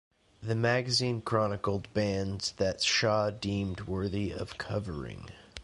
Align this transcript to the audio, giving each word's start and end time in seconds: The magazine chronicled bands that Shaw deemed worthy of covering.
The 0.41 0.55
magazine 0.55 1.21
chronicled 1.21 1.93
bands 1.93 2.53
that 2.57 2.81
Shaw 2.81 3.29
deemed 3.29 3.81
worthy 3.81 4.31
of 4.31 4.57
covering. 4.57 5.29